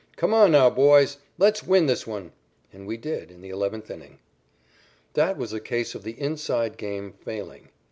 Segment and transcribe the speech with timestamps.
[0.15, 1.19] Come on now, boys.
[1.37, 2.31] Let's win this one."
[2.73, 4.17] And we did in the eleventh inning.
[5.13, 7.69] That was a case of the "inside" game failing.